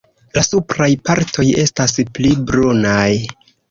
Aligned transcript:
La 0.37 0.41
supraj 0.47 0.87
partoj 1.11 1.47
estas 1.67 1.97
pli 2.19 2.35
brunaj. 2.51 3.09